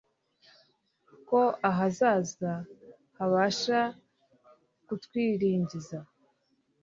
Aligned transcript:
ko 1.27 1.41
ahazaza 1.69 2.51
habasha 3.17 3.79
kutwiringiza 4.85 5.97